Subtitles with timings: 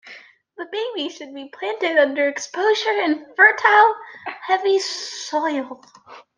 [0.57, 3.95] It should be planted under bright exposure in fertile,
[4.49, 5.79] mid-weight soil.